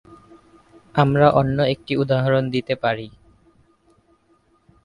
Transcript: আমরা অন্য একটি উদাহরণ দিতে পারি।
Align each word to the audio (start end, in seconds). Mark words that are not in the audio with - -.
আমরা 0.95 1.27
অন্য 1.31 1.57
একটি 1.65 1.93
উদাহরণ 1.97 2.43
দিতে 2.49 2.73
পারি। 2.75 3.07